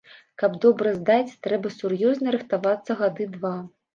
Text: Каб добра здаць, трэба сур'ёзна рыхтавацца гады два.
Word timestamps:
Каб 0.43 0.53
добра 0.63 0.93
здаць, 0.99 1.35
трэба 1.47 1.71
сур'ёзна 1.75 2.33
рыхтавацца 2.39 2.97
гады 3.05 3.31
два. 3.37 3.55